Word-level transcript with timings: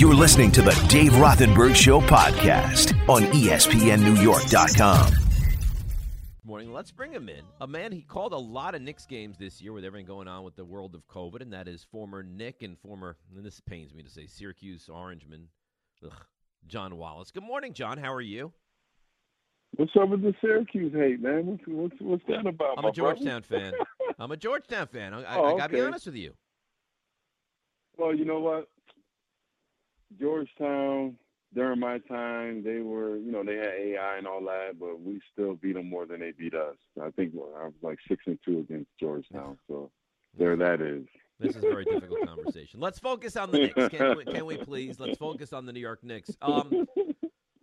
You're 0.00 0.14
listening 0.14 0.50
to 0.52 0.62
the 0.62 0.72
Dave 0.88 1.12
Rothenberg 1.12 1.76
Show 1.76 2.00
podcast 2.00 2.98
on 3.06 3.24
ESPNNewYork.com. 3.34 5.12
Morning. 6.42 6.72
Let's 6.72 6.90
bring 6.90 7.12
him 7.12 7.28
in. 7.28 7.42
A 7.60 7.66
man 7.66 7.92
he 7.92 8.00
called 8.00 8.32
a 8.32 8.38
lot 8.38 8.74
of 8.74 8.80
Knicks 8.80 9.04
games 9.04 9.36
this 9.36 9.60
year 9.60 9.74
with 9.74 9.84
everything 9.84 10.06
going 10.06 10.26
on 10.26 10.42
with 10.42 10.56
the 10.56 10.64
world 10.64 10.94
of 10.94 11.06
COVID, 11.06 11.42
and 11.42 11.52
that 11.52 11.68
is 11.68 11.84
former 11.84 12.22
Knick 12.22 12.62
and 12.62 12.78
former, 12.78 13.18
and 13.36 13.44
this 13.44 13.60
pains 13.60 13.92
me 13.92 14.02
to 14.02 14.08
say, 14.08 14.24
Syracuse 14.26 14.88
Orangeman, 14.90 15.48
ugh, 16.02 16.14
John 16.66 16.96
Wallace. 16.96 17.30
Good 17.30 17.44
morning, 17.44 17.74
John. 17.74 17.98
How 17.98 18.14
are 18.14 18.22
you? 18.22 18.54
What's 19.76 19.92
up 20.00 20.08
with 20.08 20.22
the 20.22 20.32
Syracuse 20.40 20.94
hate, 20.94 21.20
man? 21.20 21.44
What's 21.44 21.64
what's, 21.66 21.96
what's 22.00 22.24
that 22.28 22.46
about? 22.46 22.78
I'm 22.78 22.86
a 22.86 22.92
Georgetown 22.92 23.42
fan. 23.42 23.74
I'm 24.18 24.30
a 24.30 24.38
Georgetown 24.38 24.86
fan. 24.86 25.12
I, 25.12 25.36
oh, 25.36 25.44
I, 25.44 25.52
I 25.52 25.58
got 25.58 25.58
to 25.58 25.64
okay. 25.64 25.74
be 25.74 25.80
honest 25.82 26.06
with 26.06 26.16
you. 26.16 26.32
Well, 27.98 28.14
you 28.14 28.24
know 28.24 28.40
what? 28.40 28.66
Georgetown 30.18 31.16
during 31.54 31.80
my 31.80 31.98
time, 31.98 32.62
they 32.62 32.80
were, 32.80 33.16
you 33.16 33.32
know, 33.32 33.42
they 33.44 33.56
had 33.56 33.74
AI 33.78 34.18
and 34.18 34.26
all 34.26 34.40
that, 34.44 34.78
but 34.78 35.00
we 35.00 35.20
still 35.32 35.54
beat 35.54 35.74
them 35.74 35.88
more 35.88 36.06
than 36.06 36.20
they 36.20 36.32
beat 36.32 36.54
us. 36.54 36.76
I 37.02 37.10
think 37.10 37.34
I 37.34 37.64
was 37.64 37.72
like 37.82 37.98
six 38.08 38.22
and 38.26 38.38
two 38.44 38.60
against 38.60 38.90
Georgetown, 38.98 39.58
so 39.68 39.90
there 40.38 40.56
that 40.56 40.80
is. 40.80 41.06
This 41.40 41.56
is 41.56 41.64
a 41.64 41.68
very 41.68 41.84
difficult 41.84 42.26
conversation. 42.26 42.80
Let's 42.80 42.98
focus 42.98 43.36
on 43.36 43.50
the 43.50 43.58
Knicks. 43.58 43.88
Can 43.96 44.16
we, 44.18 44.24
can 44.26 44.44
we 44.44 44.58
please? 44.58 45.00
Let's 45.00 45.16
focus 45.16 45.54
on 45.54 45.64
the 45.64 45.72
New 45.72 45.80
York 45.80 46.04
Knicks. 46.04 46.36
Um, 46.42 46.86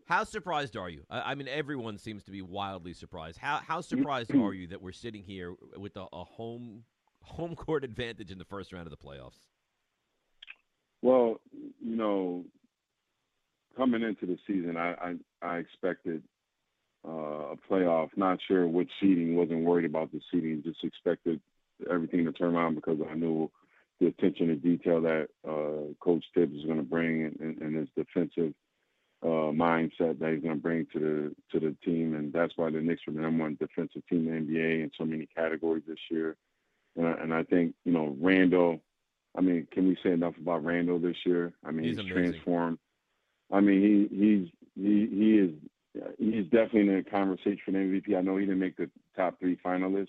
how 0.07 0.23
surprised 0.23 0.75
are 0.75 0.89
you? 0.89 1.03
I, 1.11 1.31
I 1.31 1.35
mean, 1.35 1.47
everyone 1.47 1.99
seems 1.99 2.23
to 2.23 2.31
be 2.31 2.41
wildly 2.41 2.93
surprised. 2.93 3.37
How 3.37 3.61
how 3.65 3.81
surprised 3.81 4.33
are 4.33 4.53
you 4.53 4.67
that 4.67 4.81
we're 4.81 4.93
sitting 4.93 5.23
here 5.23 5.53
with 5.77 5.95
a, 5.95 6.07
a 6.11 6.23
home 6.23 6.85
home 7.21 7.55
court 7.55 7.83
advantage 7.83 8.31
in 8.31 8.39
the 8.39 8.45
first 8.45 8.73
round 8.73 8.87
of 8.87 8.91
the 8.91 8.97
playoffs? 8.97 9.45
You 11.97 12.03
know, 12.03 12.45
coming 13.75 14.03
into 14.03 14.27
the 14.27 14.37
season, 14.45 14.77
I 14.77 14.93
I, 14.93 15.15
I 15.41 15.57
expected 15.57 16.21
uh, 17.03 17.53
a 17.53 17.55
playoff. 17.67 18.09
Not 18.15 18.37
sure 18.47 18.67
which 18.67 18.91
seeding. 19.01 19.35
wasn't 19.35 19.65
worried 19.65 19.85
about 19.85 20.11
the 20.11 20.21
seeding. 20.31 20.61
Just 20.63 20.83
expected 20.83 21.41
everything 21.89 22.23
to 22.25 22.31
turn 22.31 22.55
around 22.55 22.75
because 22.75 22.99
I 23.09 23.15
knew 23.15 23.49
the 23.99 24.07
attention 24.07 24.49
to 24.49 24.55
detail 24.57 25.01
that 25.01 25.29
uh, 25.43 25.91
Coach 25.99 26.23
Thibs 26.35 26.53
is 26.53 26.65
going 26.65 26.77
to 26.77 26.83
bring 26.83 27.35
and, 27.39 27.57
and 27.59 27.75
his 27.75 27.87
defensive 27.97 28.53
uh, 29.23 29.49
mindset 29.49 30.19
that 30.19 30.33
he's 30.33 30.43
going 30.43 30.53
to 30.57 30.61
bring 30.61 30.85
to 30.93 30.99
the 30.99 31.35
to 31.51 31.59
the 31.59 31.75
team, 31.83 32.13
and 32.13 32.31
that's 32.31 32.53
why 32.57 32.69
the 32.69 32.79
Knicks 32.79 33.01
are 33.07 33.13
the 33.13 33.21
number 33.21 33.41
one 33.43 33.57
defensive 33.59 34.03
team 34.07 34.27
in 34.27 34.45
the 34.45 34.53
NBA 34.53 34.83
in 34.83 34.91
so 34.95 35.03
many 35.03 35.27
categories 35.35 35.85
this 35.87 35.97
year. 36.11 36.35
And 36.95 37.07
I, 37.07 37.11
and 37.13 37.33
I 37.33 37.41
think 37.41 37.73
you 37.85 37.91
know 37.91 38.15
Randle. 38.21 38.81
I 39.37 39.41
mean, 39.41 39.67
can 39.71 39.87
we 39.87 39.97
say 40.03 40.11
enough 40.11 40.33
about 40.41 40.65
Randle 40.65 40.99
this 40.99 41.15
year? 41.25 41.53
I 41.63 41.71
mean, 41.71 41.85
He's 41.85 41.99
he's, 41.99 42.11
transformed. 42.11 42.79
I 43.51 43.61
mean, 43.61 44.09
he 44.09 44.17
he's 44.17 44.49
he 44.75 45.07
he 45.15 45.37
is 45.37 45.51
he's 46.17 46.45
definitely 46.45 46.89
in 46.89 46.97
a 46.97 47.03
conversation 47.03 47.59
for 47.63 47.71
the 47.71 47.77
MVP. 47.77 48.17
I 48.17 48.21
know 48.21 48.37
he 48.37 48.45
didn't 48.45 48.59
make 48.59 48.77
the 48.77 48.89
top 49.15 49.39
three 49.39 49.57
finalists, 49.63 50.07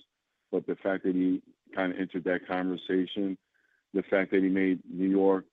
but 0.50 0.66
the 0.66 0.76
fact 0.76 1.04
that 1.04 1.14
he 1.14 1.42
kind 1.74 1.92
of 1.92 1.98
entered 1.98 2.24
that 2.24 2.48
conversation, 2.48 3.36
the 3.92 4.02
fact 4.10 4.30
that 4.30 4.42
he 4.42 4.48
made 4.48 4.80
New 4.90 5.08
York 5.10 5.44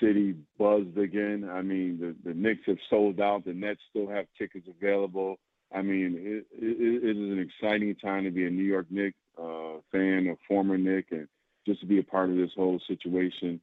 City 0.00 0.34
buzzed 0.58 0.98
again. 0.98 1.48
I 1.50 1.62
mean, 1.62 1.98
the 1.98 2.14
the 2.28 2.34
Knicks 2.34 2.66
have 2.66 2.78
sold 2.90 3.20
out. 3.20 3.44
The 3.44 3.54
Nets 3.54 3.80
still 3.90 4.08
have 4.08 4.26
tickets 4.38 4.68
available. 4.68 5.36
I 5.74 5.82
mean, 5.82 6.16
it, 6.18 6.46
it, 6.52 7.02
it 7.02 7.16
is 7.16 7.16
an 7.16 7.38
exciting 7.38 7.96
time 7.96 8.24
to 8.24 8.30
be 8.30 8.46
a 8.46 8.50
New 8.50 8.62
York 8.62 8.86
Knicks 8.90 9.18
uh, 9.38 9.78
fan, 9.90 10.28
a 10.28 10.36
former 10.46 10.78
Knick, 10.78 11.06
and 11.10 11.26
just 11.66 11.80
to 11.80 11.86
be 11.86 11.98
a 11.98 12.02
part 12.02 12.30
of 12.30 12.36
this 12.36 12.50
whole 12.56 12.80
situation. 12.86 13.60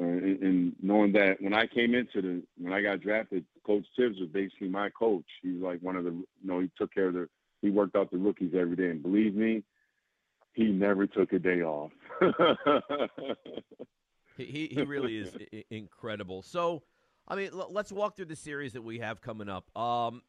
Uh, 0.00 0.04
and, 0.04 0.42
and 0.42 0.76
knowing 0.82 1.12
that 1.12 1.40
when 1.40 1.54
I 1.54 1.66
came 1.66 1.94
into 1.94 2.20
the 2.20 2.42
when 2.58 2.72
I 2.72 2.82
got 2.82 3.00
drafted, 3.00 3.44
Coach 3.64 3.84
Thibs 3.96 4.18
was 4.18 4.28
basically 4.30 4.68
my 4.68 4.90
coach. 4.90 5.26
He's 5.42 5.60
like 5.60 5.80
one 5.80 5.96
of 5.96 6.04
the 6.04 6.10
you 6.10 6.26
know 6.42 6.60
he 6.60 6.70
took 6.76 6.92
care 6.92 7.08
of 7.08 7.14
the 7.14 7.28
he 7.62 7.70
worked 7.70 7.96
out 7.96 8.10
the 8.10 8.18
rookies 8.18 8.52
every 8.58 8.76
day, 8.76 8.90
and 8.90 9.02
believe 9.02 9.34
me, 9.34 9.62
he 10.52 10.64
never 10.64 11.06
took 11.06 11.32
a 11.32 11.38
day 11.38 11.62
off. 11.62 11.92
He 14.36 14.68
he, 14.72 14.82
really 14.82 15.18
is 15.18 15.36
I- 15.52 15.64
incredible. 15.70 16.42
So, 16.42 16.82
I 17.28 17.36
mean, 17.36 17.50
l- 17.52 17.68
let's 17.70 17.92
walk 17.92 18.16
through 18.16 18.24
the 18.26 18.36
series 18.36 18.72
that 18.72 18.82
we 18.82 18.98
have 18.98 19.20
coming 19.20 19.48
up. 19.48 19.76
Um, 19.76 20.22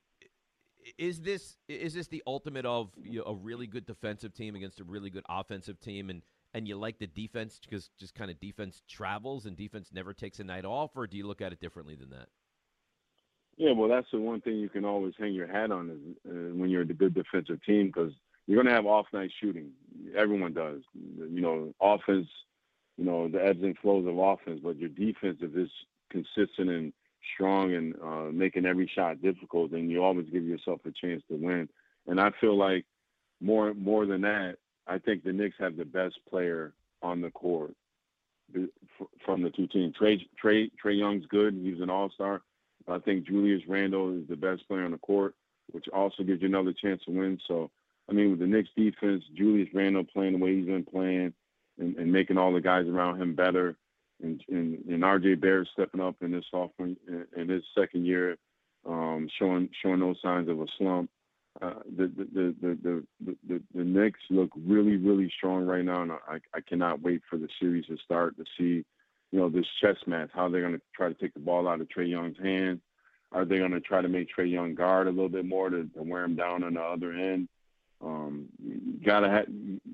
is 0.97 1.19
this 1.21 1.57
is 1.67 1.95
this 1.95 2.07
the 2.07 2.21
ultimate 2.27 2.65
of 2.65 2.91
you 3.01 3.19
know, 3.19 3.25
a 3.25 3.33
really 3.33 3.65
good 3.65 3.85
defensive 3.85 4.33
team 4.33 4.55
against 4.55 4.79
a 4.79 4.83
really 4.83 5.09
good 5.09 5.25
offensive 5.27 5.79
team, 5.79 6.09
and 6.09 6.21
and 6.55 6.69
you 6.69 6.77
like 6.77 6.97
the 6.97 7.07
defense 7.07 7.59
because 7.61 7.89
just 7.99 8.15
kind 8.15 8.31
of 8.31 8.39
defense 8.39 8.81
travels 8.87 9.45
and 9.45 9.57
defense 9.57 9.89
never 9.93 10.13
takes 10.13 10.39
a 10.39 10.43
night 10.43 10.63
off, 10.63 10.91
or 10.95 11.05
do 11.05 11.17
you 11.17 11.27
look 11.27 11.41
at 11.41 11.51
it 11.51 11.59
differently 11.59 11.95
than 11.95 12.09
that? 12.11 12.27
Yeah, 13.57 13.73
well, 13.73 13.89
that's 13.89 14.07
the 14.11 14.19
one 14.19 14.39
thing 14.39 14.55
you 14.55 14.69
can 14.69 14.85
always 14.85 15.13
hang 15.19 15.33
your 15.33 15.47
hat 15.47 15.71
on 15.71 15.89
is 15.89 16.31
uh, 16.31 16.55
when 16.55 16.69
you're 16.69 16.85
the 16.85 16.93
good 16.93 17.13
defensive 17.13 17.61
team 17.65 17.87
because 17.87 18.13
you're 18.47 18.55
going 18.55 18.67
to 18.67 18.73
have 18.73 18.85
off 18.85 19.05
night 19.11 19.31
shooting. 19.41 19.71
Everyone 20.17 20.53
does. 20.53 20.81
You 20.93 21.41
know, 21.41 21.73
offense, 21.81 22.27
you 22.97 23.03
know, 23.03 23.27
the 23.27 23.45
ebbs 23.45 23.61
and 23.61 23.77
flows 23.77 24.07
of 24.07 24.17
offense, 24.17 24.61
but 24.63 24.77
your 24.77 24.89
defense, 24.89 25.39
if 25.41 25.55
it's 25.55 25.71
consistent 26.09 26.69
and 26.69 26.93
strong 27.33 27.73
and 27.73 27.95
uh, 28.01 28.31
making 28.31 28.65
every 28.65 28.89
shot 28.93 29.21
difficult, 29.21 29.71
then 29.71 29.89
you 29.89 30.03
always 30.03 30.27
give 30.29 30.43
yourself 30.43 30.79
a 30.85 30.91
chance 30.91 31.21
to 31.29 31.35
win. 31.35 31.67
And 32.07 32.19
I 32.21 32.31
feel 32.39 32.57
like 32.57 32.85
more 33.41 33.73
more 33.73 34.05
than 34.05 34.21
that, 34.21 34.55
I 34.87 34.99
think 34.99 35.23
the 35.23 35.33
Knicks 35.33 35.55
have 35.59 35.77
the 35.77 35.85
best 35.85 36.15
player 36.29 36.73
on 37.01 37.21
the 37.21 37.31
court 37.31 37.73
from 39.25 39.41
the 39.41 39.49
two 39.49 39.67
teams. 39.67 39.95
Trey 39.95 40.27
Trey 40.37 40.69
Trey 40.79 40.93
Young's 40.93 41.25
good. 41.27 41.53
He's 41.53 41.81
an 41.81 41.89
all 41.89 42.09
star. 42.11 42.41
I 42.87 42.99
think 42.99 43.27
Julius 43.27 43.63
Randle 43.67 44.17
is 44.17 44.27
the 44.27 44.35
best 44.35 44.67
player 44.67 44.85
on 44.85 44.91
the 44.91 44.97
court, 44.99 45.33
which 45.71 45.85
also 45.93 46.23
gives 46.23 46.41
you 46.41 46.47
another 46.47 46.73
chance 46.73 47.01
to 47.05 47.11
win. 47.11 47.39
So, 47.47 47.71
I 48.09 48.13
mean, 48.13 48.29
with 48.29 48.39
the 48.39 48.47
Knicks 48.47 48.69
defense, 48.75 49.23
Julius 49.35 49.69
Randle 49.73 50.03
playing 50.03 50.33
the 50.33 50.37
way 50.37 50.55
he's 50.55 50.67
been 50.67 50.85
playing 50.85 51.33
and, 51.79 51.95
and 51.95 52.11
making 52.11 52.37
all 52.37 52.53
the 52.53 52.61
guys 52.61 52.85
around 52.85 53.19
him 53.19 53.33
better, 53.33 53.75
and, 54.21 54.41
and, 54.49 54.85
and 54.87 55.03
RJ 55.03 55.41
Barrett 55.41 55.67
stepping 55.73 56.01
up 56.01 56.15
in 56.21 56.31
his 56.31 56.45
sophomore 56.51 56.95
in, 57.35 57.49
his 57.49 57.63
second 57.77 58.05
year, 58.05 58.37
um, 58.87 59.27
showing 59.39 59.69
showing 59.81 59.99
no 59.99 60.13
signs 60.21 60.47
of 60.47 60.61
a 60.61 60.67
slump. 60.77 61.09
Uh, 61.61 61.75
the, 61.97 62.11
the, 62.33 63.03
the, 63.73 63.83
Knicks 63.83 64.19
look 64.29 64.49
really, 64.57 64.97
really 64.97 65.31
strong 65.37 65.65
right 65.65 65.85
now, 65.85 66.01
and 66.01 66.11
I, 66.11 66.39
I 66.53 66.59
cannot 66.67 67.01
wait 67.01 67.21
for 67.29 67.37
the 67.37 67.47
series 67.61 67.85
to 67.85 67.95
start 68.03 68.35
to 68.37 68.43
see 68.57 68.83
you 69.31 69.39
know, 69.39 69.49
this 69.49 69.65
chess 69.81 69.97
match, 70.07 70.29
how 70.33 70.49
they're 70.49 70.61
going 70.61 70.73
to 70.73 70.81
try 70.95 71.09
to 71.09 71.13
take 71.13 71.33
the 71.33 71.39
ball 71.39 71.67
out 71.67 71.81
of 71.81 71.89
Trey 71.89 72.05
Young's 72.05 72.37
hand. 72.41 72.79
Are 73.31 73.45
they 73.45 73.57
going 73.57 73.71
to 73.71 73.81
try 73.81 74.01
to 74.01 74.07
make 74.07 74.29
Trey 74.29 74.45
Young 74.47 74.75
guard 74.75 75.07
a 75.07 75.11
little 75.11 75.29
bit 75.29 75.45
more 75.45 75.69
to, 75.69 75.83
to 75.83 76.03
wear 76.03 76.23
him 76.23 76.35
down 76.35 76.63
on 76.63 76.75
the 76.75 76.81
other 76.81 77.11
end? 77.11 77.49
Um, 78.01 78.45
gotta 79.05 79.45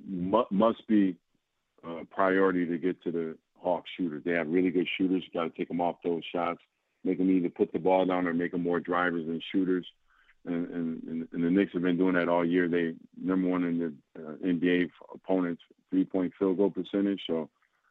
mu- 0.08 0.44
must 0.52 0.88
be 0.88 1.16
a 1.84 2.06
priority 2.06 2.66
to 2.66 2.78
get 2.78 3.02
to 3.04 3.12
the 3.12 3.38
Hawks 3.60 3.90
shooters. 3.98 4.24
They 4.26 4.34
have 4.34 4.48
really 4.48 4.70
good 4.70 4.88
shooters. 4.98 5.24
Got 5.34 5.44
to 5.44 5.50
take 5.50 5.68
them 5.68 5.82
off 5.82 5.98
those 6.04 6.24
shots, 6.32 6.60
make 7.04 7.18
them 7.18 7.32
either 7.32 7.50
put 7.50 7.72
the 7.72 7.80
ball 7.80 8.06
down 8.06 8.28
or 8.28 8.34
make 8.34 8.52
them 8.52 8.64
more 8.64 8.80
drivers 8.80 9.26
than 9.26 9.42
shooters. 9.52 9.88
And, 10.46 10.68
and, 10.70 11.28
and, 11.32 11.44
the 11.44 11.52
Knicks 11.52 11.74
have 11.74 11.84
been 11.84 11.98
doing 11.98 12.16
that 12.16 12.28
all 12.28 12.44
year. 12.44 12.68
They 12.68 12.96
number 13.22 13.48
one 13.48 13.64
in 13.64 13.78
the 13.78 13.94
uh, 14.20 14.34
NBA 14.44 14.90
opponents 15.14 15.62
three 15.92 16.04
point 16.04 16.34
field 16.40 16.58
goal 16.58 16.72
percentage. 16.72 17.22
So 17.28 17.48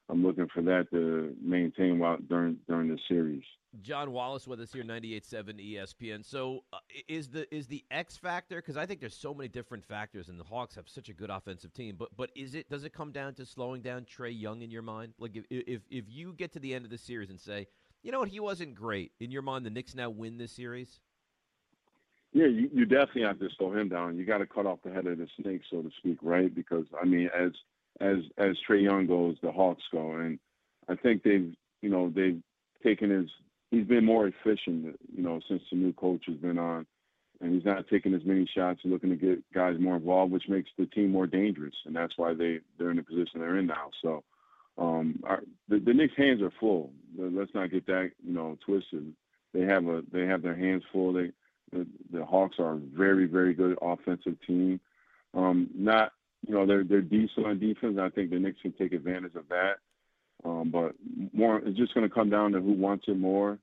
I'm 0.08 0.24
looking 0.24 0.48
for 0.52 0.62
that 0.62 0.90
to 0.90 1.36
maintain 1.40 1.98
while 2.00 2.18
during 2.28 2.58
during 2.66 2.88
the 2.88 2.98
series. 3.08 3.44
John 3.82 4.10
Wallace 4.10 4.48
with 4.48 4.60
us 4.60 4.72
here, 4.72 4.82
98.7 4.82 5.76
ESPN. 5.76 6.24
So, 6.24 6.64
uh, 6.72 6.78
is 7.08 7.28
the 7.28 7.52
is 7.54 7.68
the 7.68 7.84
X 7.90 8.16
factor? 8.16 8.56
Because 8.56 8.76
I 8.76 8.84
think 8.84 8.98
there's 8.98 9.14
so 9.14 9.32
many 9.32 9.48
different 9.48 9.84
factors, 9.84 10.28
and 10.28 10.40
the 10.40 10.44
Hawks 10.44 10.74
have 10.74 10.88
such 10.88 11.08
a 11.08 11.12
good 11.12 11.30
offensive 11.30 11.72
team. 11.72 11.94
But 11.96 12.08
but 12.16 12.30
is 12.34 12.56
it 12.56 12.68
does 12.68 12.84
it 12.84 12.92
come 12.92 13.12
down 13.12 13.34
to 13.34 13.46
slowing 13.46 13.82
down 13.82 14.04
Trey 14.04 14.30
Young 14.30 14.62
in 14.62 14.70
your 14.70 14.82
mind? 14.82 15.14
Like 15.18 15.36
if 15.36 15.44
if 15.50 15.82
if 15.88 16.04
you 16.08 16.32
get 16.32 16.52
to 16.54 16.58
the 16.58 16.74
end 16.74 16.84
of 16.84 16.90
the 16.90 16.98
series 16.98 17.30
and 17.30 17.38
say, 17.38 17.68
you 18.02 18.10
know 18.10 18.18
what, 18.18 18.28
he 18.28 18.40
wasn't 18.40 18.74
great 18.74 19.12
in 19.20 19.30
your 19.30 19.42
mind, 19.42 19.64
the 19.64 19.70
Knicks 19.70 19.94
now 19.94 20.10
win 20.10 20.36
this 20.36 20.52
series. 20.52 21.00
Yeah, 22.32 22.46
you, 22.46 22.70
you 22.72 22.86
definitely 22.86 23.22
have 23.22 23.40
to 23.40 23.48
slow 23.58 23.72
him 23.72 23.88
down. 23.88 24.16
You 24.16 24.24
got 24.24 24.38
to 24.38 24.46
cut 24.46 24.66
off 24.66 24.78
the 24.84 24.92
head 24.92 25.06
of 25.06 25.18
the 25.18 25.26
snake, 25.40 25.62
so 25.70 25.82
to 25.82 25.90
speak, 25.98 26.18
right? 26.22 26.54
Because 26.54 26.86
I 27.00 27.04
mean, 27.04 27.28
as 27.36 27.50
as 28.00 28.18
as 28.38 28.56
Trey 28.66 28.80
Young 28.82 29.06
goes, 29.06 29.36
the 29.42 29.50
Hawks 29.50 29.82
go, 29.90 30.12
and 30.16 30.38
I 30.88 30.94
think 30.94 31.22
they've 31.22 31.52
you 31.82 31.90
know 31.90 32.10
they've 32.14 32.40
taken 32.84 33.10
his. 33.10 33.28
He's 33.70 33.86
been 33.86 34.04
more 34.04 34.26
efficient, 34.26 34.98
you 35.14 35.22
know, 35.22 35.40
since 35.48 35.62
the 35.70 35.76
new 35.76 35.92
coach 35.92 36.24
has 36.26 36.36
been 36.36 36.58
on, 36.58 36.86
and 37.40 37.54
he's 37.54 37.64
not 37.64 37.86
taking 37.88 38.14
as 38.14 38.24
many 38.24 38.48
shots 38.52 38.80
looking 38.84 39.10
to 39.10 39.16
get 39.16 39.52
guys 39.52 39.76
more 39.78 39.96
involved, 39.96 40.32
which 40.32 40.48
makes 40.48 40.70
the 40.76 40.86
team 40.86 41.10
more 41.10 41.26
dangerous, 41.26 41.74
and 41.86 41.94
that's 41.94 42.16
why 42.16 42.32
they 42.34 42.60
they're 42.78 42.90
in 42.90 42.96
the 42.96 43.02
position 43.02 43.40
they're 43.40 43.58
in 43.58 43.66
now. 43.66 43.90
So, 44.02 44.22
um, 44.78 45.20
our, 45.24 45.42
the 45.68 45.80
the 45.80 45.94
Knicks' 45.94 46.16
hands 46.16 46.42
are 46.42 46.52
full. 46.60 46.92
Let's 47.18 47.54
not 47.54 47.72
get 47.72 47.86
that 47.86 48.12
you 48.24 48.32
know 48.32 48.56
twisted. 48.64 49.14
They 49.52 49.62
have 49.62 49.86
a 49.88 50.02
they 50.12 50.26
have 50.26 50.42
their 50.42 50.56
hands 50.56 50.84
full. 50.92 51.12
They 51.12 51.32
the, 51.72 51.86
the 52.12 52.24
Hawks 52.24 52.56
are 52.58 52.74
a 52.74 52.76
very 52.76 53.26
very 53.26 53.54
good 53.54 53.76
offensive 53.80 54.36
team. 54.46 54.80
Um, 55.34 55.68
not 55.74 56.12
you 56.46 56.54
know 56.54 56.66
they're 56.66 56.84
they're 56.84 57.00
decent 57.00 57.46
on 57.46 57.58
defense. 57.58 57.98
I 58.00 58.10
think 58.10 58.30
the 58.30 58.38
Knicks 58.38 58.60
can 58.62 58.72
take 58.72 58.92
advantage 58.92 59.34
of 59.34 59.48
that. 59.48 59.76
Um, 60.44 60.70
but 60.70 60.94
more, 61.32 61.58
it's 61.58 61.76
just 61.76 61.94
going 61.94 62.08
to 62.08 62.14
come 62.14 62.30
down 62.30 62.52
to 62.52 62.60
who 62.60 62.72
wants 62.72 63.04
it 63.08 63.18
more. 63.18 63.58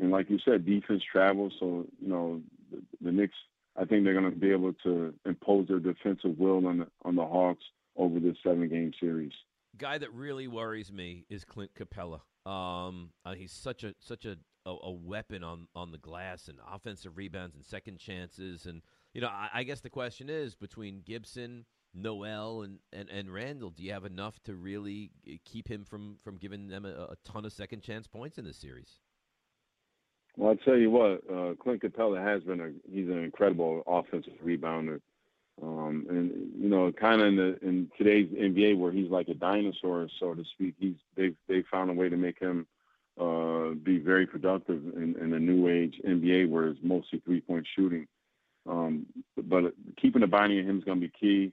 And 0.00 0.10
like 0.10 0.28
you 0.28 0.38
said, 0.44 0.66
defense 0.66 1.02
travels. 1.10 1.52
So 1.60 1.86
you 2.00 2.08
know, 2.08 2.40
the, 2.70 2.82
the 3.00 3.12
Knicks. 3.12 3.34
I 3.78 3.84
think 3.84 4.04
they're 4.04 4.18
going 4.18 4.32
to 4.32 4.36
be 4.36 4.50
able 4.50 4.72
to 4.84 5.12
impose 5.26 5.68
their 5.68 5.78
defensive 5.78 6.38
will 6.38 6.66
on 6.66 6.78
the 6.78 6.86
on 7.04 7.14
the 7.14 7.26
Hawks 7.26 7.64
over 7.96 8.18
this 8.20 8.36
seven 8.42 8.68
game 8.68 8.92
series. 8.98 9.32
Guy 9.78 9.98
that 9.98 10.12
really 10.12 10.48
worries 10.48 10.90
me 10.90 11.26
is 11.28 11.44
Clint 11.44 11.72
Capela. 11.78 12.20
Um, 12.46 13.10
uh, 13.24 13.34
he's 13.34 13.52
such 13.52 13.82
a 13.82 13.94
such 13.98 14.24
a, 14.24 14.36
a, 14.64 14.76
a 14.84 14.92
weapon 14.92 15.42
on 15.42 15.66
on 15.74 15.90
the 15.90 15.98
glass 15.98 16.48
and 16.48 16.58
offensive 16.72 17.16
rebounds 17.16 17.56
and 17.56 17.64
second 17.64 17.98
chances 17.98 18.66
and 18.66 18.82
you 19.14 19.20
know 19.20 19.28
I, 19.28 19.48
I 19.52 19.62
guess 19.64 19.80
the 19.80 19.90
question 19.90 20.30
is 20.30 20.54
between 20.54 21.02
Gibson 21.04 21.64
Noel 21.96 22.62
and, 22.62 22.78
and, 22.92 23.08
and 23.08 23.32
Randle, 23.32 23.70
do 23.70 23.82
you 23.82 23.92
have 23.92 24.04
enough 24.04 24.38
to 24.44 24.54
really 24.54 25.10
keep 25.44 25.68
him 25.68 25.84
from, 25.84 26.16
from 26.22 26.36
giving 26.36 26.68
them 26.68 26.84
a, 26.84 26.88
a 26.88 27.16
ton 27.24 27.44
of 27.44 27.52
second 27.52 27.80
chance 27.80 28.06
points 28.06 28.38
in 28.38 28.44
this 28.44 28.58
series? 28.58 29.00
Well, 30.36 30.50
I'll 30.50 30.56
tell 30.56 30.76
you 30.76 30.90
what, 30.90 31.22
uh, 31.32 31.54
Clint 31.54 31.82
Capela 31.82 32.22
has 32.22 32.42
been 32.42 32.60
a 32.60 32.70
he's 32.90 33.08
an 33.08 33.24
incredible 33.24 33.82
offensive 33.86 34.34
rebounder, 34.44 35.00
um, 35.62 36.06
and 36.08 36.30
you 36.58 36.68
know, 36.68 36.92
kind 36.92 37.20
of 37.20 37.28
in 37.28 37.38
in 37.62 37.90
today's 37.96 38.28
NBA 38.28 38.78
where 38.78 38.92
he's 38.92 39.10
like 39.10 39.28
a 39.28 39.34
dinosaur, 39.34 40.08
so 40.20 40.34
to 40.34 40.44
speak. 40.54 40.74
He's 40.78 40.96
they've 41.16 41.36
they 41.48 41.62
found 41.70 41.90
a 41.90 41.94
way 41.94 42.08
to 42.08 42.16
make 42.16 42.38
him 42.38 42.66
uh, 43.20 43.70
be 43.82 43.98
very 43.98 44.26
productive 44.26 44.82
in, 44.96 45.16
in 45.20 45.32
a 45.32 45.38
new 45.38 45.68
age 45.68 46.00
NBA 46.06 46.50
where 46.50 46.68
it's 46.68 46.80
mostly 46.82 47.20
three 47.20 47.40
point 47.40 47.66
shooting. 47.74 48.06
Um, 48.68 49.06
but 49.36 49.72
keeping 50.00 50.20
the 50.20 50.26
binding 50.26 50.58
of 50.60 50.66
him 50.66 50.78
is 50.78 50.84
going 50.84 51.00
to 51.00 51.06
be 51.06 51.12
key 51.18 51.52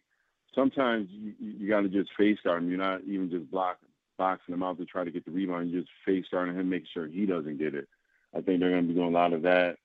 sometimes 0.56 1.08
you, 1.12 1.34
you 1.40 1.68
got 1.68 1.82
to 1.82 1.90
just 1.90 2.10
face 2.18 2.38
guard 2.44 2.64
him. 2.64 2.70
You're 2.70 2.80
not 2.80 3.02
even 3.04 3.30
just 3.30 3.50
block, 3.52 3.78
boxing 4.18 4.54
him 4.54 4.64
out 4.64 4.78
to 4.78 4.86
try 4.86 5.04
to 5.04 5.12
get 5.12 5.26
the 5.26 5.32
rebound. 5.32 5.70
You 5.70 5.82
just 5.82 5.92
face 6.06 6.26
guarding 6.32 6.56
him, 6.56 6.70
make 6.70 6.86
sure 6.94 7.08
he 7.08 7.26
doesn't 7.26 7.58
get 7.58 7.76
it. 7.76 7.88
I 8.36 8.42
think 8.42 8.60
they're 8.60 8.72
going 8.72 8.84
to 8.84 8.88
be 8.88 8.94
doing 8.94 9.14
a 9.14 9.18
lot 9.18 9.34
of 9.34 9.42
that. 9.44 9.78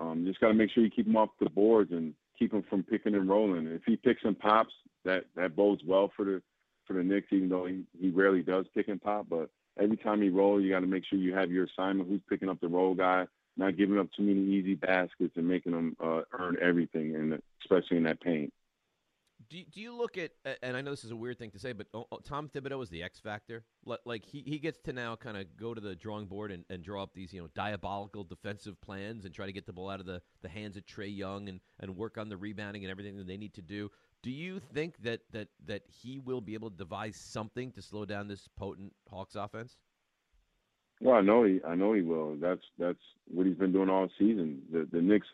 Um, 0.00 0.24
just 0.26 0.40
got 0.40 0.48
to 0.48 0.54
make 0.54 0.70
sure 0.70 0.82
you 0.82 0.90
keep 0.90 1.06
him 1.06 1.16
off 1.16 1.30
the 1.40 1.50
boards 1.50 1.90
and 1.90 2.14
keep 2.38 2.52
him 2.52 2.64
from 2.68 2.82
picking 2.82 3.14
and 3.14 3.28
rolling. 3.28 3.66
If 3.66 3.82
he 3.86 3.96
picks 3.96 4.22
and 4.24 4.38
pops, 4.38 4.72
that 5.04 5.24
that 5.36 5.56
bodes 5.56 5.82
well 5.86 6.10
for 6.16 6.24
the 6.24 6.42
for 6.86 6.94
the 6.94 7.02
Knicks, 7.02 7.28
even 7.32 7.48
though 7.48 7.66
he, 7.66 7.84
he 8.00 8.10
rarely 8.10 8.42
does 8.42 8.66
pick 8.74 8.88
and 8.88 9.00
pop. 9.00 9.26
But 9.28 9.50
every 9.80 9.96
time 9.96 10.22
he 10.22 10.30
rolls, 10.30 10.62
you 10.62 10.70
got 10.70 10.80
to 10.80 10.86
make 10.86 11.04
sure 11.04 11.18
you 11.18 11.34
have 11.34 11.50
your 11.50 11.66
assignment. 11.66 12.08
Who's 12.08 12.22
picking 12.28 12.48
up 12.48 12.60
the 12.60 12.68
roll 12.68 12.94
guy? 12.94 13.26
Not 13.56 13.76
giving 13.76 13.98
up 13.98 14.08
too 14.16 14.22
many 14.22 14.40
easy 14.40 14.74
baskets 14.74 15.36
and 15.36 15.46
making 15.46 15.72
them 15.72 15.96
uh, 16.02 16.22
earn 16.32 16.56
everything, 16.62 17.16
and 17.16 17.40
especially 17.62 17.98
in 17.98 18.04
that 18.04 18.20
paint 18.20 18.52
do, 19.50 19.62
do 19.72 19.80
you 19.80 19.96
look 19.96 20.18
at 20.18 20.32
and 20.62 20.76
I 20.76 20.82
know 20.82 20.90
this 20.90 21.04
is 21.04 21.10
a 21.10 21.16
weird 21.16 21.38
thing 21.38 21.50
to 21.52 21.58
say, 21.58 21.72
but 21.72 21.86
oh, 21.94 22.06
oh, 22.12 22.18
Tom 22.18 22.48
Thibodeau 22.48 22.82
is 22.82 22.90
the 22.90 23.02
X 23.02 23.18
factor. 23.18 23.64
Like 24.04 24.24
he, 24.24 24.42
he 24.46 24.58
gets 24.58 24.78
to 24.80 24.92
now 24.92 25.16
kind 25.16 25.36
of 25.36 25.56
go 25.56 25.74
to 25.74 25.80
the 25.80 25.94
drawing 25.94 26.26
board 26.26 26.52
and, 26.52 26.64
and 26.68 26.82
draw 26.82 27.02
up 27.02 27.14
these 27.14 27.32
you 27.32 27.40
know 27.40 27.48
diabolical 27.54 28.24
defensive 28.24 28.80
plans 28.80 29.24
and 29.24 29.34
try 29.34 29.46
to 29.46 29.52
get 29.52 29.66
the 29.66 29.72
ball 29.72 29.88
out 29.88 30.00
of 30.00 30.06
the, 30.06 30.20
the 30.42 30.48
hands 30.48 30.76
of 30.76 30.86
Trey 30.86 31.08
Young 31.08 31.48
and, 31.48 31.60
and 31.80 31.96
work 31.96 32.18
on 32.18 32.28
the 32.28 32.36
rebounding 32.36 32.84
and 32.84 32.90
everything 32.90 33.16
that 33.16 33.26
they 33.26 33.36
need 33.36 33.54
to 33.54 33.62
do. 33.62 33.90
Do 34.22 34.30
you 34.30 34.60
think 34.74 35.02
that 35.02 35.20
that 35.32 35.48
that 35.66 35.82
he 35.86 36.18
will 36.18 36.40
be 36.40 36.54
able 36.54 36.70
to 36.70 36.76
devise 36.76 37.16
something 37.16 37.72
to 37.72 37.82
slow 37.82 38.04
down 38.04 38.28
this 38.28 38.48
potent 38.56 38.92
Hawks 39.10 39.34
offense? 39.34 39.76
Well, 41.00 41.14
I 41.14 41.20
know 41.20 41.44
he 41.44 41.60
I 41.66 41.74
know 41.74 41.94
he 41.94 42.02
will. 42.02 42.36
That's 42.40 42.62
that's 42.78 42.98
what 43.26 43.46
he's 43.46 43.56
been 43.56 43.72
doing 43.72 43.88
all 43.88 44.08
season. 44.18 44.62
The 44.70 44.88
the 44.90 45.00
Knicks 45.00 45.28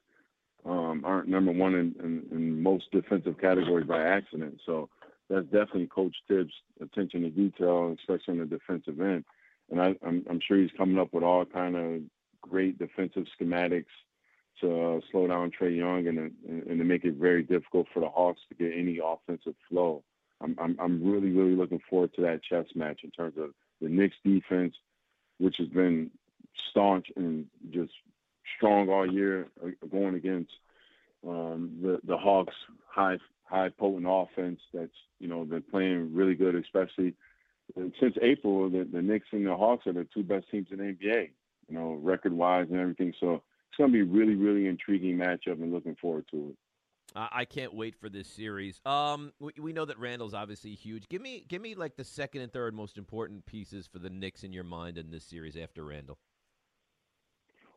um, 0.64 1.02
aren't 1.04 1.28
number 1.28 1.52
one 1.52 1.74
in, 1.74 1.94
in, 2.02 2.22
in, 2.30 2.62
most 2.62 2.90
defensive 2.90 3.38
categories 3.38 3.86
by 3.86 4.02
accident. 4.02 4.60
So 4.64 4.88
that's 5.28 5.44
definitely 5.44 5.88
Coach 5.88 6.16
Thibs' 6.26 6.52
attention 6.80 7.22
to 7.22 7.30
detail, 7.30 7.94
especially 7.98 8.32
on 8.32 8.38
the 8.38 8.46
defensive 8.46 9.00
end. 9.00 9.24
And 9.70 9.80
I, 9.80 9.94
am 10.06 10.40
sure 10.46 10.58
he's 10.58 10.70
coming 10.76 10.98
up 10.98 11.12
with 11.12 11.22
all 11.22 11.44
kind 11.44 11.76
of 11.76 12.00
great 12.40 12.78
defensive 12.78 13.24
schematics 13.38 13.86
to 14.60 14.82
uh, 14.82 15.00
slow 15.10 15.26
down 15.26 15.50
Trey 15.50 15.72
Young 15.72 16.06
and, 16.06 16.18
and, 16.18 16.62
and 16.66 16.78
to 16.78 16.84
make 16.84 17.04
it 17.04 17.14
very 17.14 17.42
difficult 17.42 17.86
for 17.92 18.00
the 18.00 18.08
Hawks 18.08 18.40
to 18.48 18.54
get 18.54 18.78
any 18.78 19.00
offensive 19.04 19.54
flow. 19.68 20.02
I'm, 20.40 20.56
I'm, 20.60 20.76
I'm 20.80 21.02
really, 21.02 21.30
really 21.30 21.56
looking 21.56 21.80
forward 21.88 22.14
to 22.14 22.22
that 22.22 22.42
chess 22.42 22.66
match 22.74 23.00
in 23.04 23.10
terms 23.10 23.34
of 23.38 23.50
the 23.80 23.88
Knicks 23.88 24.16
defense, 24.24 24.74
which 25.38 25.56
has 25.58 25.68
been 25.68 26.10
staunch 26.70 27.06
and 27.16 27.46
just 27.70 27.92
strong 28.56 28.88
all 28.88 29.10
year 29.10 29.48
uh, 29.62 29.70
going 29.90 30.14
against 30.14 30.52
um, 31.26 31.78
the 31.82 32.00
the 32.04 32.16
Hawks' 32.16 32.54
high 32.86 33.18
high 33.44 33.68
potent 33.68 34.06
offense 34.08 34.60
that's 34.72 34.92
you 35.18 35.28
know 35.28 35.44
been 35.44 35.62
playing 35.62 36.14
really 36.14 36.34
good, 36.34 36.54
especially 36.54 37.14
since 38.00 38.14
April. 38.22 38.68
The, 38.70 38.88
the 38.90 39.02
Knicks 39.02 39.28
and 39.32 39.46
the 39.46 39.56
Hawks 39.56 39.86
are 39.86 39.92
the 39.92 40.06
two 40.12 40.22
best 40.22 40.50
teams 40.50 40.68
in 40.70 40.78
the 40.78 40.84
NBA, 40.84 41.30
you 41.68 41.74
know, 41.74 41.94
record 42.02 42.32
wise 42.32 42.66
and 42.70 42.78
everything. 42.78 43.14
So 43.20 43.42
it's 43.68 43.78
going 43.78 43.90
to 43.90 43.94
be 43.94 44.02
really 44.02 44.34
really 44.34 44.66
intriguing 44.66 45.16
matchup, 45.16 45.62
and 45.62 45.72
looking 45.72 45.96
forward 45.96 46.26
to 46.30 46.50
it. 46.50 46.56
I 47.16 47.44
can't 47.44 47.72
wait 47.72 47.94
for 47.94 48.08
this 48.08 48.26
series. 48.26 48.80
Um, 48.84 49.32
we, 49.38 49.52
we 49.60 49.72
know 49.72 49.84
that 49.84 50.00
Randle's 50.00 50.34
obviously 50.34 50.74
huge. 50.74 51.08
Give 51.08 51.22
me, 51.22 51.44
give 51.46 51.62
me 51.62 51.76
like 51.76 51.94
the 51.94 52.02
second 52.02 52.40
and 52.40 52.52
third 52.52 52.74
most 52.74 52.98
important 52.98 53.46
pieces 53.46 53.86
for 53.86 54.00
the 54.00 54.10
Knicks 54.10 54.42
in 54.42 54.52
your 54.52 54.64
mind 54.64 54.98
in 54.98 55.12
this 55.12 55.24
series 55.24 55.56
after 55.56 55.84
Randle. 55.84 56.18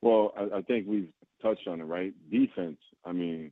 Well, 0.02 0.34
I, 0.38 0.58
I 0.58 0.62
think 0.62 0.88
we've 0.88 1.10
touched 1.42 1.68
on 1.68 1.82
it, 1.82 1.86
right? 1.86 2.14
Defense. 2.32 2.78
I 3.06 3.12
mean, 3.12 3.52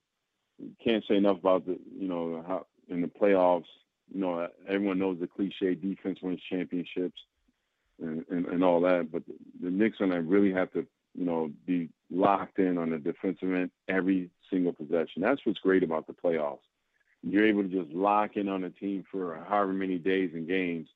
can't 0.84 1.04
say 1.08 1.16
enough 1.16 1.40
about 1.40 1.66
the, 1.66 1.78
you 1.98 2.08
know, 2.08 2.44
how 2.48 2.66
in 2.90 3.02
the 3.02 3.08
playoffs, 3.08 3.66
you 4.14 4.22
know, 4.22 4.48
everyone 4.68 5.00
knows 5.00 5.18
the 5.20 5.28
cliche 5.28 5.76
defense 5.76 6.20
wins 6.22 6.40
championships 6.50 7.20
and, 8.02 8.24
and, 8.30 8.46
and 8.46 8.64
all 8.64 8.80
that. 8.82 9.12
But 9.12 9.26
the, 9.26 9.34
the 9.64 9.72
Knicks 9.72 9.98
and 10.00 10.14
I 10.14 10.18
really 10.18 10.54
have 10.54 10.72
to, 10.74 10.86
you 11.18 11.26
know, 11.26 11.52
be 11.66 11.90
locked 12.12 12.60
in 12.60 12.78
on 12.78 12.92
the 12.92 12.98
defensive 12.98 13.52
end 13.54 13.72
every 13.88 14.30
single 14.52 14.74
possession. 14.74 15.22
That's 15.22 15.42
what's 15.44 15.60
great 15.60 15.84
about 15.84 16.06
the 16.06 16.14
playoffs. 16.14 16.60
You're 17.24 17.48
able 17.48 17.64
to 17.64 17.70
just 17.70 17.92
lock 17.92 18.36
in 18.36 18.48
on 18.48 18.64
a 18.66 18.70
team 18.70 19.04
for 19.12 19.44
however 19.50 19.74
many 19.74 19.98
days 19.98 20.32
and 20.34 20.48
games 20.48 20.88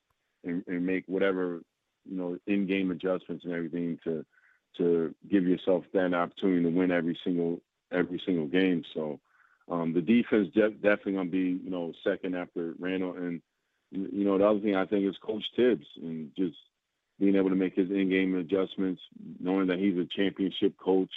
and, 0.44 0.62
and 0.68 0.86
make 0.86 1.04
whatever, 1.06 1.60
you 2.08 2.16
know, 2.16 2.38
in-game 2.46 2.92
adjustments 2.92 3.44
and 3.44 3.52
everything 3.52 3.98
to– 4.04 4.24
to 4.76 5.14
give 5.30 5.44
yourself 5.44 5.84
that 5.92 6.14
opportunity 6.14 6.62
to 6.62 6.70
win 6.70 6.90
every 6.90 7.18
single 7.24 7.60
every 7.92 8.20
single 8.24 8.46
game. 8.46 8.84
So 8.94 9.20
um, 9.70 9.92
the 9.92 10.00
defense 10.00 10.48
de- 10.54 10.70
definitely 10.70 11.14
to 11.14 11.24
be 11.24 11.60
you 11.62 11.70
know 11.70 11.92
second 12.04 12.36
after 12.36 12.74
Randle, 12.78 13.14
and 13.16 13.40
you 13.90 14.24
know 14.24 14.38
the 14.38 14.46
other 14.46 14.60
thing 14.60 14.76
I 14.76 14.86
think 14.86 15.08
is 15.08 15.16
Coach 15.18 15.44
Thibs 15.56 15.86
and 16.02 16.30
just 16.36 16.56
being 17.18 17.36
able 17.36 17.50
to 17.50 17.56
make 17.56 17.74
his 17.74 17.90
in-game 17.90 18.34
adjustments, 18.36 19.02
knowing 19.38 19.66
that 19.66 19.78
he's 19.78 19.98
a 19.98 20.06
championship 20.06 20.74
coach 20.78 21.12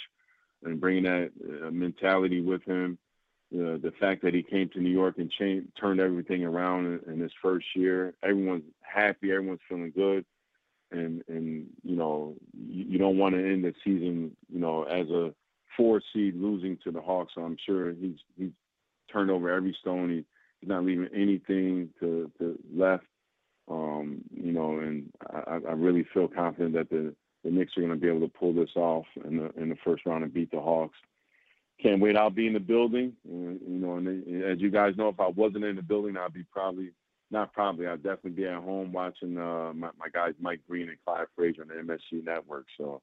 and 0.62 0.80
bringing 0.80 1.04
that 1.04 1.30
uh, 1.42 1.70
mentality 1.70 2.40
with 2.40 2.62
him. 2.64 2.98
Uh, 3.54 3.78
the 3.78 3.92
fact 4.00 4.20
that 4.22 4.34
he 4.34 4.42
came 4.42 4.68
to 4.68 4.80
New 4.80 4.90
York 4.90 5.16
and 5.18 5.32
turned 5.80 6.00
everything 6.00 6.44
around 6.44 6.86
in, 6.86 7.12
in 7.12 7.20
his 7.20 7.30
first 7.40 7.64
year, 7.74 8.12
everyone's 8.22 8.64
happy, 8.82 9.30
everyone's 9.30 9.60
feeling 9.68 9.92
good 9.94 10.24
and 10.90 11.22
and 11.28 11.66
you 11.82 11.96
know 11.96 12.34
you, 12.52 12.84
you 12.90 12.98
don't 12.98 13.18
want 13.18 13.34
to 13.34 13.40
end 13.40 13.64
the 13.64 13.74
season 13.84 14.36
you 14.52 14.60
know 14.60 14.84
as 14.84 15.08
a 15.10 15.34
four 15.76 16.00
seed 16.12 16.34
losing 16.36 16.78
to 16.84 16.90
the 16.90 17.00
Hawks. 17.00 17.32
So 17.34 17.42
I'm 17.42 17.56
sure 17.64 17.92
he's 17.92 18.18
he's 18.36 18.52
turned 19.12 19.30
over 19.30 19.50
every 19.50 19.76
stone. 19.80 20.10
He, 20.10 20.24
he's 20.60 20.68
not 20.68 20.84
leaving 20.84 21.08
anything 21.14 21.90
to, 22.00 22.30
to 22.38 22.58
left. 22.74 23.04
Um, 23.70 24.22
you 24.30 24.52
know, 24.52 24.78
and 24.78 25.10
I, 25.32 25.58
I 25.68 25.72
really 25.72 26.06
feel 26.12 26.28
confident 26.28 26.74
that 26.74 26.90
the 26.90 27.14
the 27.44 27.50
Knicks 27.50 27.76
are 27.76 27.80
going 27.80 27.92
to 27.92 27.98
be 27.98 28.08
able 28.08 28.26
to 28.26 28.32
pull 28.32 28.52
this 28.52 28.70
off 28.76 29.06
in 29.24 29.38
the 29.38 29.50
in 29.60 29.68
the 29.68 29.76
first 29.84 30.04
round 30.06 30.24
and 30.24 30.32
beat 30.32 30.50
the 30.50 30.60
Hawks. 30.60 30.98
Can't 31.82 32.00
wait. 32.00 32.16
I'll 32.16 32.30
be 32.30 32.46
in 32.46 32.52
the 32.52 32.60
building. 32.60 33.14
you 33.24 33.58
know, 33.66 33.96
and 33.96 34.44
as 34.44 34.60
you 34.60 34.70
guys 34.70 34.96
know, 34.96 35.08
if 35.08 35.18
I 35.18 35.28
wasn't 35.28 35.64
in 35.64 35.76
the 35.76 35.82
building, 35.82 36.16
I'd 36.16 36.32
be 36.32 36.44
probably 36.44 36.92
not 37.30 37.52
probably. 37.52 37.86
I'll 37.86 37.96
definitely 37.96 38.30
be 38.32 38.46
at 38.46 38.62
home 38.62 38.92
watching 38.92 39.38
uh, 39.38 39.72
my, 39.74 39.90
my 39.98 40.08
guys 40.12 40.34
Mike 40.40 40.60
Breen 40.68 40.88
and 40.88 40.98
Clyde 41.04 41.26
Frazier 41.34 41.62
on 41.62 41.68
the 41.68 41.74
MSG 41.74 42.24
Network. 42.24 42.66
So, 42.78 43.02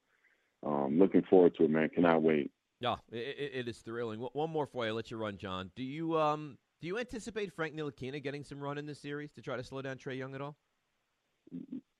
um, 0.63 0.99
looking 0.99 1.23
forward 1.29 1.55
to 1.57 1.65
it, 1.65 1.69
man. 1.69 1.89
Cannot 1.89 2.21
wait. 2.21 2.51
Yeah, 2.79 2.95
it, 3.11 3.51
it 3.53 3.67
is 3.67 3.79
thrilling. 3.79 4.19
One 4.19 4.49
more 4.49 4.65
for 4.65 4.85
you. 4.85 4.91
I'll 4.91 4.95
let 4.95 5.11
you 5.11 5.17
run, 5.17 5.37
John. 5.37 5.71
Do 5.75 5.83
you 5.83 6.17
um 6.19 6.57
do 6.81 6.87
you 6.87 6.97
anticipate 6.97 7.53
Frank 7.53 7.75
Ntilikina 7.75 8.23
getting 8.23 8.43
some 8.43 8.59
run 8.59 8.77
in 8.77 8.87
this 8.87 8.99
series 8.99 9.31
to 9.33 9.41
try 9.41 9.55
to 9.55 9.63
slow 9.63 9.81
down 9.83 9.97
Trey 9.97 10.15
Young 10.15 10.33
at 10.33 10.41
all? 10.41 10.57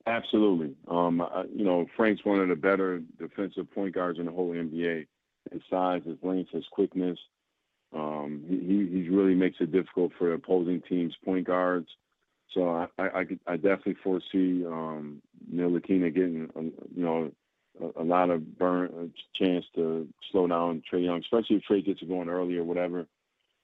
Absolutely. 0.08 0.76
Um, 0.88 1.22
I, 1.22 1.44
you 1.56 1.64
know, 1.64 1.86
Frank's 1.96 2.26
one 2.26 2.40
of 2.40 2.50
the 2.50 2.56
better 2.56 3.04
defensive 3.20 3.70
point 3.72 3.94
guards 3.94 4.18
in 4.18 4.26
the 4.26 4.32
whole 4.32 4.50
NBA. 4.50 5.06
His 5.52 5.62
size, 5.70 6.02
his 6.06 6.18
length, 6.24 6.52
his 6.52 6.66
quickness. 6.72 7.20
Um, 7.94 8.44
he, 8.48 9.04
he 9.04 9.10
really 9.10 9.36
makes 9.36 9.58
it 9.60 9.72
difficult 9.72 10.14
for 10.18 10.34
opposing 10.34 10.82
teams' 10.88 11.16
point 11.24 11.46
guards 11.46 11.88
so 12.54 12.88
I, 12.98 13.04
I, 13.04 13.26
I 13.48 13.56
definitely 13.56 13.98
foresee 14.04 14.66
um, 14.66 15.22
Ntilikina 15.54 16.14
getting, 16.14 16.50
a, 16.56 16.62
you 16.62 17.06
know, 17.06 17.32
a, 17.82 18.02
a, 18.02 18.04
lot 18.04 18.30
of 18.30 18.58
burn, 18.58 18.92
a 18.98 19.44
chance 19.44 19.66
to 19.76 20.08
slow 20.32 20.48
down 20.48 20.84
Trey 20.90 21.02
Young, 21.02 21.20
especially 21.20 21.58
if 21.58 21.64
Trey 21.64 21.82
gets 21.82 22.02
it 22.02 22.10
going 22.10 22.30
early 22.30 22.58
or 22.58 22.64
whatever. 22.64 23.08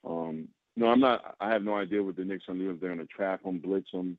Um, 0.08 0.48
no, 0.76 0.88
I'm 0.88 1.00
not. 1.00 1.36
I 1.40 1.50
have 1.50 1.64
no 1.64 1.76
idea 1.76 2.04
what 2.04 2.16
the 2.16 2.24
Knicks 2.24 2.46
are. 2.48 2.56
If 2.56 2.80
they're 2.80 2.94
going 2.94 3.06
to 3.06 3.14
trap 3.14 3.44
him, 3.44 3.60
blitz 3.60 3.90
him, 3.92 4.18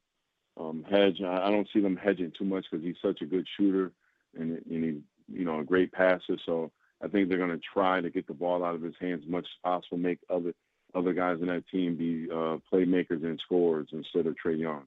um, 0.58 0.84
hedge. 0.90 1.22
I, 1.25 1.46
I 1.46 1.50
don't 1.50 1.68
see 1.72 1.80
them 1.80 1.96
hedging 1.96 2.32
too 2.37 2.44
much 2.44 2.66
because 2.70 2.84
he's 2.84 2.96
such 3.00 3.22
a 3.22 3.26
good 3.26 3.46
shooter 3.56 3.92
and, 4.37 4.60
and 4.68 4.84
he, 4.84 5.00
you 5.32 5.44
know, 5.44 5.60
a 5.60 5.64
great 5.64 5.92
passer. 5.92 6.37
So 6.44 6.72
I 7.02 7.08
think 7.08 7.28
they're 7.28 7.38
going 7.38 7.50
to 7.50 7.60
try 7.72 8.00
to 8.00 8.10
get 8.10 8.26
the 8.26 8.34
ball 8.34 8.64
out 8.64 8.75
of 8.75 8.82
his 8.82 8.94
hands 9.00 9.22
as 9.25 9.30
much 9.30 9.44
as 9.44 9.62
possible, 9.62 9.98
make 9.98 10.18
other 10.28 10.52
other 10.95 11.12
guys 11.12 11.38
in 11.40 11.47
that 11.47 11.64
team 11.68 11.97
be 11.97 12.28
uh, 12.30 12.59
playmakers 12.73 13.25
and 13.25 13.38
scorers 13.45 13.88
instead 13.92 14.26
of 14.26 14.37
Trey 14.37 14.57
Young. 14.57 14.85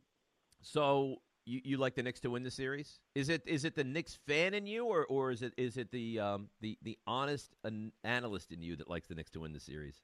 So 0.62 1.18
you, 1.46 1.62
you 1.64 1.78
like 1.78 1.96
the 1.96 2.04
Knicks 2.04 2.20
to 2.22 2.30
win 2.30 2.44
the 2.44 2.52
series? 2.52 3.00
Is 3.16 3.30
it 3.30 3.42
is 3.46 3.66
it 3.66 3.76
the 3.76 3.84
Knicks 3.84 4.18
fan 4.28 4.54
in 4.54 4.66
you, 4.66 4.86
or, 4.86 5.06
or 5.06 5.32
is 5.32 5.42
it 5.42 5.54
is 5.58 5.78
it 5.78 5.92
the 5.92 6.20
um, 6.20 6.50
the 6.62 6.78
the 6.84 6.98
honest 7.08 7.56
an- 7.64 7.92
analyst 8.04 8.52
in 8.52 8.62
you 8.62 8.76
that 8.76 8.90
likes 8.90 9.08
the 9.08 9.16
Knicks 9.16 9.32
to 9.32 9.40
win 9.42 9.54
the 9.54 9.60
series? 9.60 10.02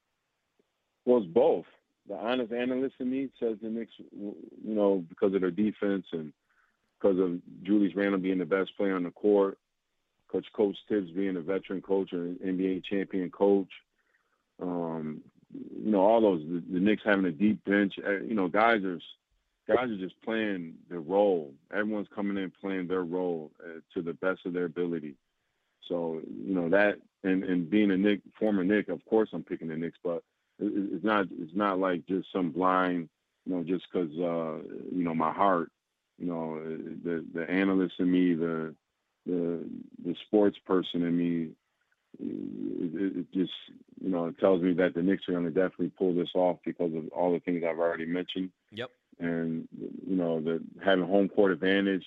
Well, 1.06 1.20
it's 1.20 1.28
both. 1.28 1.66
The 2.08 2.16
honest 2.16 2.54
analyst 2.54 2.96
in 3.00 3.12
me 3.12 3.30
says 3.40 3.58
the 3.62 3.70
Knicks, 3.70 3.92
you 4.12 4.36
know, 4.64 5.04
because 5.10 5.34
of 5.34 5.42
their 5.42 5.52
defense 5.52 6.06
and 6.12 6.32
because 7.00 7.20
of 7.20 7.40
Julius 7.64 7.96
Randle 7.96 8.20
being 8.20 8.40
the 8.40 8.46
best 8.46 8.72
player 8.78 8.96
on 8.96 9.04
the 9.04 9.12
court, 9.12 9.58
Coach 10.30 10.46
Coach 10.54 10.76
Thibs 10.90 11.12
being 11.12 11.38
a 11.38 11.42
veteran 11.42 11.82
coach 11.82 12.12
and 12.12 12.40
NBA 12.40 12.84
champion 12.86 13.30
coach. 13.30 13.70
Um, 14.62 15.22
you 15.54 15.92
know, 15.92 16.02
all 16.02 16.22
those 16.22 16.42
the, 16.42 16.64
the 16.74 16.80
Knicks 16.80 17.04
having 17.06 17.26
a 17.26 17.32
deep 17.32 17.64
bench. 17.66 17.96
Uh, 18.06 18.20
you 18.20 18.36
know, 18.36 18.48
guys 18.48 18.84
are 18.84 19.00
guys 19.68 19.90
are 19.90 19.98
just 19.98 20.22
playing 20.24 20.76
their 20.90 21.00
role. 21.00 21.54
Everyone's 21.72 22.08
coming 22.14 22.42
in 22.42 22.52
playing 22.62 22.88
their 22.88 23.04
role 23.04 23.52
uh, 23.64 23.80
to 23.94 24.02
the 24.02 24.14
best 24.14 24.46
of 24.46 24.54
their 24.54 24.66
ability. 24.66 25.16
So 25.88 26.22
you 26.46 26.54
know 26.54 26.70
that, 26.70 27.00
and 27.24 27.44
and 27.44 27.70
being 27.70 27.92
a 27.92 27.98
Knick, 27.98 28.22
former 28.40 28.64
Knick, 28.64 28.90
of 28.90 29.04
course 29.06 29.30
I'm 29.34 29.44
picking 29.44 29.70
the 29.70 29.78
Knicks, 29.78 29.98
but 30.04 30.24
it's 30.60 31.04
not 31.04 31.28
it's 31.32 31.56
not 31.56 31.80
like 31.80 32.06
just 32.08 32.32
some 32.32 32.52
blind, 32.52 33.10
you 33.46 33.56
know, 33.56 33.64
just 33.64 33.86
because 33.92 34.12
uh, 34.12 34.64
you 34.92 35.04
know 35.04 35.14
my 35.14 35.32
heart, 35.32 35.72
you 36.18 36.28
know, 36.28 36.60
the 37.04 37.26
the 37.34 37.50
analyst 37.50 37.96
in 38.00 38.12
me, 38.12 38.34
the 38.34 38.76
the 39.26 39.64
the 40.04 40.16
sports 40.26 40.58
person 40.66 41.04
in 41.04 41.18
me, 41.18 41.50
it, 42.20 43.18
it 43.18 43.34
just 43.34 43.52
you 44.02 44.10
know 44.10 44.28
it 44.28 44.40
tells 44.40 44.62
me 44.62 44.74
that 44.74 44.94
the 44.94 45.02
Knicks 45.02 45.24
are 45.28 45.34
going 45.34 45.46
to 45.46 45.52
definitely 45.52 45.92
pull 45.98 46.14
this 46.14 46.30
off 46.36 46.58
because 46.66 46.94
of 46.94 47.08
all 47.10 47.32
the 47.32 47.40
things 47.40 47.64
I've 47.68 47.80
already 47.80 48.06
mentioned. 48.06 48.52
Yep. 48.72 48.92
And 49.20 49.68
you 50.08 50.16
know 50.16 50.40
the 50.40 50.62
having 50.84 51.06
home 51.06 51.30
court 51.30 51.52
advantage. 51.52 52.06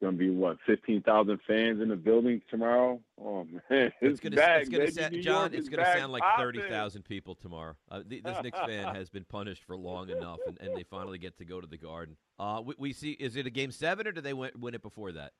It's 0.00 0.04
gonna 0.04 0.16
be 0.16 0.30
what 0.30 0.58
fifteen 0.64 1.02
thousand 1.02 1.40
fans 1.44 1.80
in 1.80 1.88
the 1.88 1.96
building 1.96 2.40
tomorrow. 2.48 3.00
Oh 3.20 3.44
man, 3.44 3.60
it's, 3.70 3.96
it's 4.00 4.20
it's 4.22 4.68
gonna 4.68 4.90
sound, 4.92 5.22
John. 5.22 5.52
It's 5.52 5.68
gonna 5.68 5.92
sound 5.92 6.12
like 6.12 6.22
thirty 6.36 6.60
thousand 6.60 7.02
people 7.02 7.34
tomorrow. 7.34 7.74
Uh, 7.90 8.02
the, 8.06 8.20
this 8.20 8.40
Knicks 8.40 8.60
fan 8.60 8.94
has 8.94 9.10
been 9.10 9.24
punished 9.24 9.64
for 9.64 9.76
long 9.76 10.08
enough, 10.10 10.38
and, 10.46 10.56
and 10.60 10.76
they 10.76 10.84
finally 10.84 11.18
get 11.18 11.36
to 11.38 11.44
go 11.44 11.60
to 11.60 11.66
the 11.66 11.78
Garden. 11.78 12.16
Uh, 12.38 12.62
we, 12.64 12.74
we 12.78 12.92
see. 12.92 13.10
Is 13.10 13.34
it 13.34 13.48
a 13.48 13.50
game 13.50 13.72
seven, 13.72 14.06
or 14.06 14.12
do 14.12 14.20
they 14.20 14.34
win, 14.34 14.52
win 14.56 14.74
it 14.74 14.82
before 14.82 15.10
that? 15.10 15.32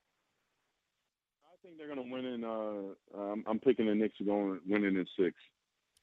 I 1.59 1.67
think 1.67 1.77
they're 1.77 1.89
gonna 1.89 2.09
win 2.09 2.25
in. 2.25 2.43
Uh, 2.43 3.19
um, 3.19 3.43
I'm 3.45 3.59
picking 3.59 3.87
the 3.87 3.95
Knicks 3.95 4.15
going 4.25 4.59
winning 4.67 4.95
in 4.95 5.05
six. 5.17 5.35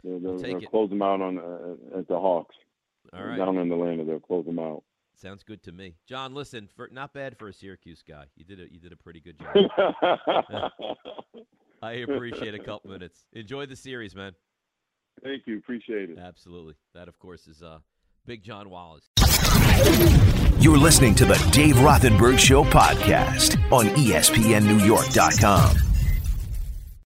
They'll, 0.04 0.20
they'll, 0.20 0.38
they'll 0.38 0.58
it. 0.58 0.70
close 0.70 0.90
them 0.90 1.00
out 1.02 1.22
on 1.22 1.38
uh, 1.38 1.98
at 1.98 2.08
the 2.08 2.18
Hawks. 2.18 2.54
All 3.12 3.25
right. 3.25 3.38
Down 3.38 3.56
in 3.56 3.72
Atlanta, 3.72 4.04
they'll 4.04 4.20
close 4.20 4.44
them 4.44 4.58
out. 4.58 4.82
Sounds 5.14 5.42
good 5.42 5.62
to 5.62 5.72
me, 5.72 5.94
John. 6.06 6.34
Listen, 6.34 6.68
for 6.76 6.90
not 6.92 7.14
bad 7.14 7.38
for 7.38 7.48
a 7.48 7.52
Syracuse 7.52 8.02
guy. 8.06 8.26
You 8.36 8.44
did 8.44 8.60
a 8.60 8.70
you 8.70 8.78
did 8.78 8.92
a 8.92 8.96
pretty 8.96 9.20
good 9.20 9.38
job. 9.38 10.72
I 11.82 11.92
appreciate 11.92 12.54
a 12.54 12.58
couple 12.58 12.90
minutes. 12.90 13.25
Enjoy 13.32 13.64
the 13.64 13.76
series, 13.76 14.14
man. 14.14 14.32
Thank 15.22 15.44
you, 15.46 15.56
appreciate 15.58 16.10
it. 16.10 16.18
Absolutely. 16.18 16.75
That, 16.94 17.08
of 17.08 17.18
course, 17.18 17.46
is 17.46 17.62
uh, 17.62 17.78
Big 18.26 18.42
John 18.42 18.68
Wallace. 18.68 19.08
You're 20.66 20.76
listening 20.76 21.14
to 21.14 21.25
the 21.25 21.37
Dave 21.52 21.76
Rothenberg 21.76 22.40
Show 22.40 22.64
podcast 22.64 23.56
on 23.70 23.87
ESPNNewYork.com. 23.87 25.95